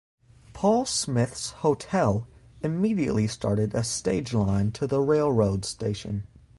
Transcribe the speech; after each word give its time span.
Paul 0.53 0.85
Smith's 0.87 1.51
Hotel 1.51 2.27
immediately 2.63 3.27
started 3.27 3.75
a 3.75 3.83
stage 3.83 4.33
line 4.33 4.71
to 4.71 4.87
the 4.87 4.99
railroad 4.99 5.63
station. 5.63 6.25